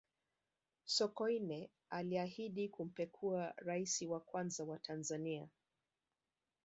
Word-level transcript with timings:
sokoine 0.85 1.69
aliahidi 1.89 2.69
kumpekua 2.69 3.53
raisi 3.57 4.05
wa 4.07 4.19
kwanza 4.19 4.63
wa 4.63 4.79
tanzania 4.79 5.49